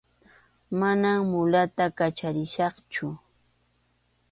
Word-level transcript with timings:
Manam 0.79 1.19
mulayta 1.31 1.85
kacharisaqchu. 1.97 3.07